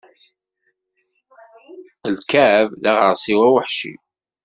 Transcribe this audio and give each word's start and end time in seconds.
Ikεeb 2.11 2.67
d 2.81 2.83
aɣersiw 2.91 3.39
aweḥci. 3.47 3.93